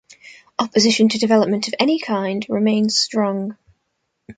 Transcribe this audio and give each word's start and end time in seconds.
Opposition 0.57 1.09
to 1.09 1.19
development 1.19 1.67
of 1.67 1.75
any 1.79 1.99
kind 1.99 2.43
remains 2.49 2.97
strong. 2.97 3.55